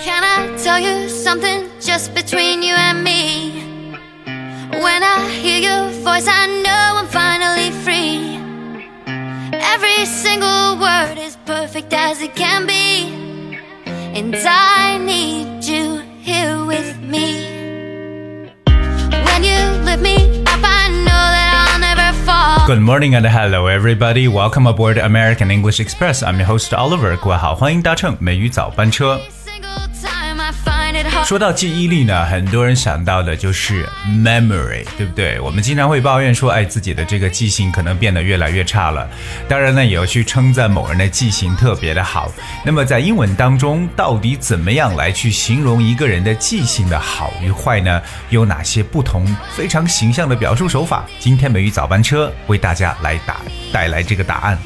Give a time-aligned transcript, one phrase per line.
[0.00, 3.62] Can I tell you something just between you and me?
[4.70, 8.36] When I hear your voice, I know I'm finally free.
[9.52, 13.14] Every single word is perfect as it can be.
[14.14, 17.46] And I need you here with me.
[18.66, 22.66] When you lift me up, I know that I'll never fall.
[22.66, 24.26] Good morning and hello everybody.
[24.28, 26.22] Welcome aboard American English Express.
[26.22, 27.16] I'm your host Oliver.
[27.16, 29.20] 各位好，欢迎搭乘美语早班车。
[31.31, 35.39] 说到记忆力呢，很多人想到的就是 memory，对不对？
[35.39, 39.09] 我们经常会抱怨说，哎，自己的这个记性可能变得越来越差了。
[39.47, 42.29] 当然呢，也要去称赞某人的记性特别的好。
[42.65, 48.01] 那么在英文当中，到底怎么样来去形容一个人的记性的好与坏呢？
[48.29, 51.05] 有哪些不同非常形象的表述手法？
[51.17, 53.37] 今天美语早班车为大家来打
[53.71, 54.59] 带来这个答案。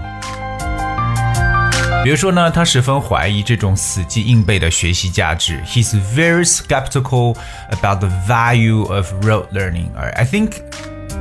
[2.03, 5.61] 比如说呢，他十分怀疑这种死记硬背的学习价值。
[5.67, 7.37] He's very skeptical
[7.71, 9.91] about the value of rote learning.
[9.97, 10.53] Alright, I think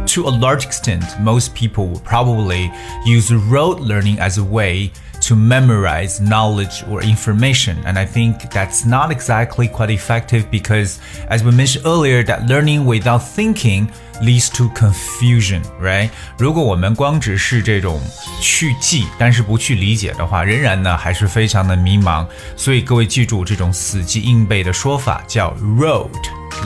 [0.10, 2.72] to a large extent, most people will probably
[3.06, 4.92] use rote learning as a way
[5.22, 7.78] to memorize knowledge or information.
[7.86, 12.86] And I think that's not exactly quite effective because, as we mentioned earlier, that learning
[12.86, 13.90] without thinking
[14.22, 16.10] leads to confusion, right?
[16.38, 18.00] 如果我们光只是这种
[18.40, 22.26] 去记，但是不去理解的话，仍然呢还是非常的迷茫。
[22.56, 26.12] 所以各位记住这种死记硬背的说法叫 rote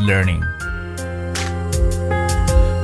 [0.02, 0.42] learning。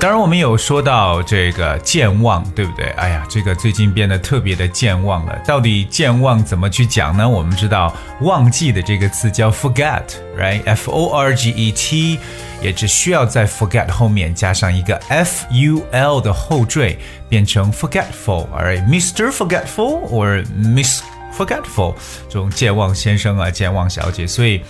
[0.00, 2.86] 当然，我们有说到这个健忘，对不对？
[2.96, 5.38] 哎呀，这个最近变得特别的健忘了。
[5.46, 7.28] 到底健忘怎么去讲呢？
[7.28, 12.18] 我们知道忘记的这个词叫 forget，right？F O R G E T，
[12.62, 16.96] 也只需要在 forget 后面加上一个 F U L 的后缀，
[17.28, 19.30] 变成 forgetful，alright？Mr.
[19.30, 21.02] Forgetful or Miss
[21.37, 21.95] Forgetful，
[22.29, 24.61] 这种健忘先生啊，健忘小姐，所以。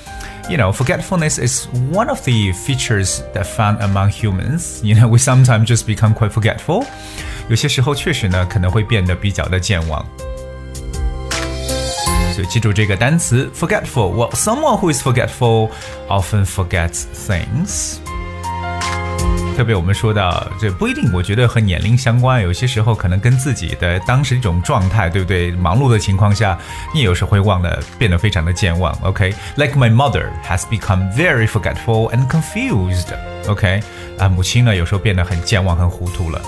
[0.47, 4.80] you know, forgetfulness is one of the features that found among humans.
[4.84, 6.86] You know, we sometimes just become quite forgetful.
[7.50, 10.06] 有些时候确实呢，可能会变得比较的健忘。
[12.36, 14.13] 所以记住这个单词 forgetful.
[14.13, 15.72] Well, someone who is forgetful
[16.09, 17.97] often forgets things.
[19.60, 22.41] 特别我们说到，这不一定，我觉得和年龄相关。
[22.41, 25.50] 有些时候可能跟自己的当时一种状态，对不对？
[25.50, 26.59] 忙碌的情况下，
[26.94, 28.91] 你有时会忘的，变得非常的健忘。
[29.03, 33.09] OK，like、my mother has become very forgetful and confused.
[33.49, 33.82] OK，
[34.19, 36.41] 啊，母亲呢有时候变得很健忘、很糊涂了。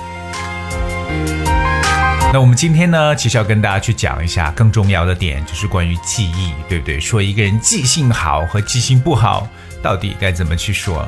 [2.33, 6.99] 那我们今天呢，其实要跟大家去讲一下更重要的点，就是关于记忆，对不对？
[6.99, 9.47] 说一个人记性好和记性不好，
[9.83, 11.07] 到底该怎么去说？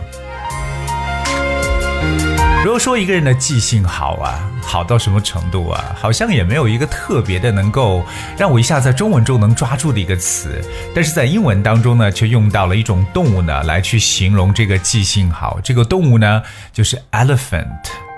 [2.64, 5.94] 如果说一个人的记性好啊，好到什么程度啊？
[6.00, 8.02] 好像也没有一个特别的能够
[8.38, 10.64] 让我一下在中文中能抓住的一个词，
[10.94, 15.60] 但是在英文当中呢，却用到了一种动物呢来去形容这个记性好。
[15.62, 17.68] 这个动物呢就是 elephant，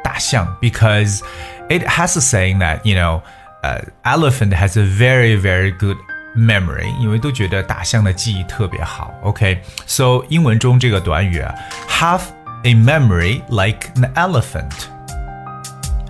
[0.04, 1.18] 大象，because
[1.68, 3.20] it has a saying that you know，
[3.64, 5.98] 呃、uh,，elephant has a very very good
[6.36, 9.12] memory，因为都觉得大象的记忆特别好。
[9.24, 11.52] OK，so、英文中这个短语啊
[11.88, 12.20] ，have
[12.66, 14.90] a memory like an elephant。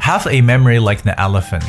[0.06, 1.62] Have a memory like an elephant，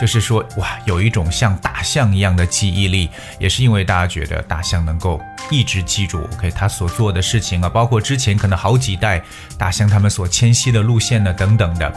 [0.00, 9.22] 就是说哇，有一种像大象一样的记忆力，也是因为大家觉得大象能够一直记住 OK 它所做的事情啊，包括之前可能好几代
[9.56, 11.90] 大象它们所迁徙的路线呢等等的。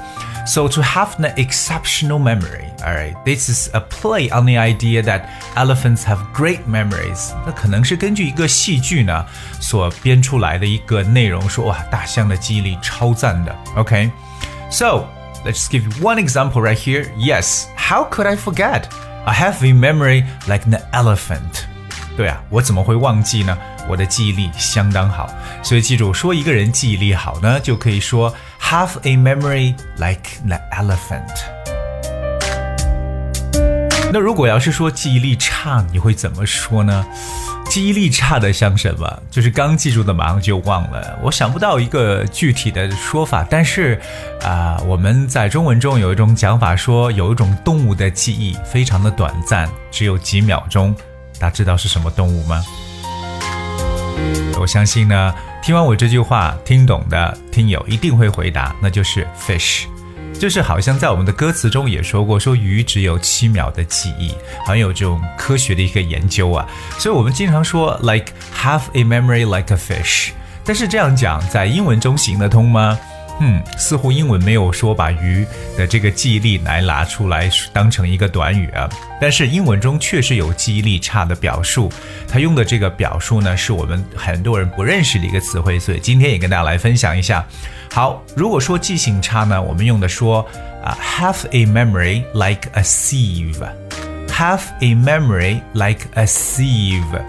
[0.46, 5.24] So to have an exceptional memory, alright, this is a play on the idea that
[5.56, 7.32] elephants have great memories。
[7.44, 9.26] 那可能是根据一个戏剧呢
[9.60, 13.56] 所编出来的一个内容，说哇，大象的记忆力超赞的。
[13.76, 15.06] OK，so、
[15.46, 17.12] let's give you one example right here.
[17.18, 18.86] Yes, how could I forget?
[19.26, 21.66] I have a memory like an elephant.
[22.18, 23.58] 对啊，我怎么会忘记呢？
[23.88, 25.30] 我的记忆力相当好，
[25.64, 31.30] 所以记住，说一个人记忆力好呢，就可以说 have a memory like an elephant。
[34.14, 37.06] 那如果要是说记忆力差，你会怎么说呢？
[37.77, 39.23] 记忆力差的像什么？
[39.31, 41.19] 就是刚记住的马上就忘了。
[41.23, 44.01] 我想不到一个具体的说法，但是
[44.41, 50.97] 啊、我们在中文中有一种讲法说，有一种动物的记忆非常的短暂，只有几秒钟。
[51.39, 52.65] 大家知道是什么动物吗？
[54.59, 59.85] 我相信呢，听完我这句话，听懂的听友一定会回答，那就是 fish。
[60.39, 64.31] 就是好像在我们的歌词中也说过，说鱼只有七秒的记忆，
[64.61, 66.67] 好像有这种科学的一个研究啊。
[66.99, 70.31] 所以我们经常说 like have a memory like a fish，
[70.65, 72.99] 但是这样讲在英文中行得通吗？
[73.41, 75.47] 嗯，似乎英文没有说把鱼
[75.77, 78.89] 的这个记忆力来拿出来当成一个短语啊。
[79.21, 81.93] 但是英文中确实有记忆力差的表述，
[82.27, 87.45] 它用的这个表述呢，是我们很多人不认识的一个词汇，所以今天也跟大家来分享一下。
[87.93, 90.41] 好，如果说记性差呢，我们用的说
[90.83, 97.23] 啊，have a memory like a sieve，have a memory like a sieve。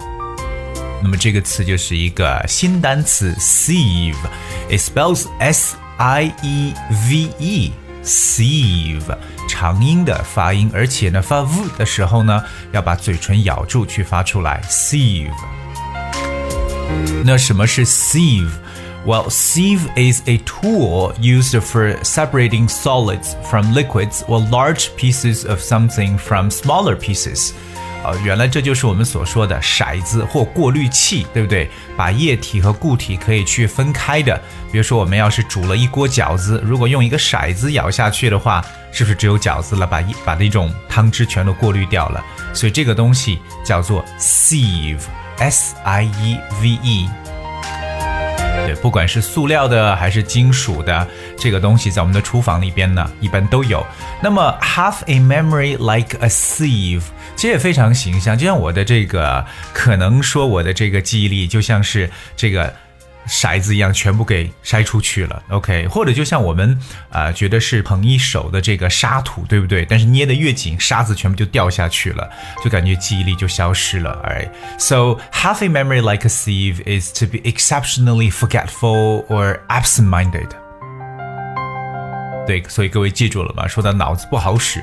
[1.02, 6.73] 那么这个词就是一个新单词 sieve，it spells s i e
[7.09, 9.17] v e，sieve，
[9.47, 15.31] 长音的发音，而且呢发 v 的时候呢，要把嘴唇咬住去发出来 sieve。
[17.23, 25.59] 那什么是 sieve？Well, sieve is a tool used for separating solids from liquids or large pieces of
[25.59, 27.53] something from smaller pieces.
[28.04, 31.68] 呃，原来这就是我们所说的骰子或过滤器，对不对？
[31.96, 34.40] 把液体和固体可以去分开的。
[34.70, 39.86] 比如说，我们要是煮了一锅饺子，如果用一个骰子舀下去的话，是不是只有饺子了？
[39.86, 42.24] 把一把那种汤汁全都过滤掉了。
[42.54, 47.08] 所以这个东西叫做 sieve，s i e v e。
[48.66, 51.08] 对，不管是塑料的还是金属的，
[51.38, 53.84] 这个东西在我们的厨房里边呢，一般都有。
[54.20, 57.02] 那么，have a memory like a sieve，
[57.38, 58.36] 其实也非常形象。
[58.36, 62.74] 就像我的这个，可能说我的这个记忆力就像是这个
[63.28, 65.40] 骰子一样，全部给筛出去了。
[65.50, 66.76] OK，或者就像我们
[67.10, 69.84] 啊、觉得是捧一手的这个沙土，对不对？
[69.84, 72.28] 但是捏得越紧，沙子全部就掉下去了，
[72.64, 74.20] 就感觉记忆力就消失了。
[74.24, 80.48] Alright, so have a memory like a sieve is to be exceptionally forgetful or absent-minded.
[82.48, 83.68] 对，所以各位记住了吗？
[83.68, 84.82] 说到脑子不好使，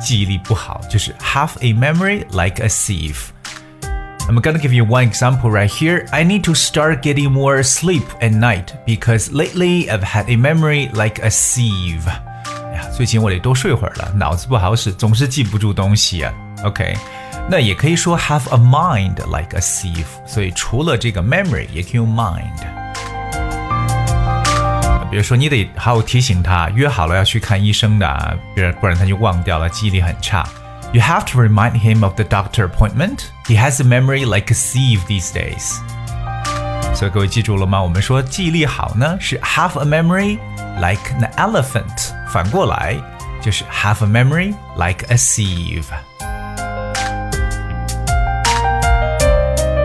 [0.00, 6.06] 记忆力不好，就是 have a memory like a sieve。I'm gonna give you one example right here.
[6.10, 10.90] I need to start getting more sleep at night because lately I've had a memory
[10.92, 12.06] like a sieve.
[12.06, 16.32] 哎呀，最近我得多睡会儿了，脑子不好使，总是记不住东西啊。
[16.64, 16.96] OK，
[17.50, 20.06] 那也可以说 have a mind like a sieve。
[20.24, 22.85] 所以除了这个 memory，也可以用 mind。
[25.10, 30.42] 比如说，你得好好提醒他，约好了要去看医生的啊，不然不然他就忘掉了，记忆力很差。
[30.92, 33.24] You have to remind him of the doctor appointment.
[33.46, 35.78] He has a memory like a sieve these days.
[36.94, 37.82] 所以各位记住了吗？
[37.82, 40.38] 我们说记忆力好呢，是 have a memory
[40.76, 42.96] like an elephant，反过来
[43.40, 45.84] 就是 have a memory like a sieve。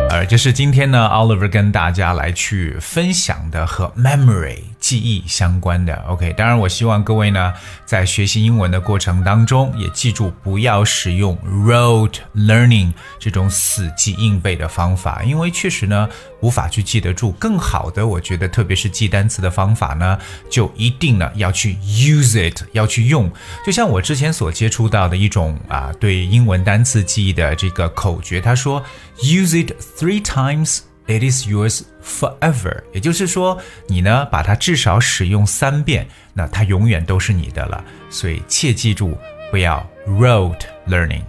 [0.10, 5.95] 而这是今天呢，Oliver 跟大家来去分享的和 memory 记忆相关的。
[6.07, 7.51] OK，当然我希望各位呢，
[7.87, 11.35] 在学习英文的过程当中，也记住不要使用
[11.67, 16.07] rote learning 这种死记硬背的方法，因为确实呢
[16.43, 17.33] 无法去记得住。
[17.39, 20.19] 更好的，我觉得特别是记单词的方法呢，
[20.51, 23.33] 就一定呢要去 use it，要去用。
[23.65, 28.85] 就像我之前所接触到的一种啊，对英文单词记忆的这个口诀，他说
[29.23, 30.81] use it three times。
[31.07, 37.85] It is yours forever，也就是说，你呢把它至少使用三遍，那它永远都是你的了。
[38.09, 39.19] 所以切记住，
[39.51, 41.25] 不要 rote learning。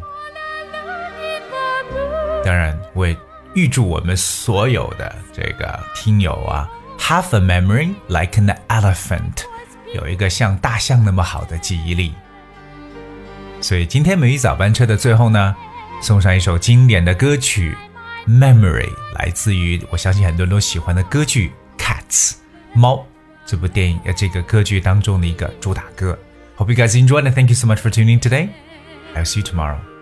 [2.46, 3.18] 当然，我也
[3.56, 9.44] 预祝我们所有的这个听友啊，have a memory like an elephant，
[9.96, 12.14] 有一个像大象那么好的记忆力。
[13.60, 15.56] 所以今天美语早班车的最后呢，
[16.02, 17.76] 送上一首经典的歌曲
[18.30, 18.90] 《Memory》，
[19.24, 21.50] 来自于我相信很多人都喜欢的歌剧
[21.82, 22.32] 《Cats》
[22.74, 23.08] 猫
[23.46, 26.20] 这部电影呃这个歌剧当中的一个主打歌。
[26.58, 28.50] Hope you guys enjoyed and thank you so much for tuning today.
[29.16, 29.93] I'll see you tomorrow.